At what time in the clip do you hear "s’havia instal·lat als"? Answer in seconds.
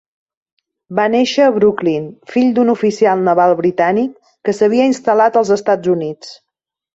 4.61-5.53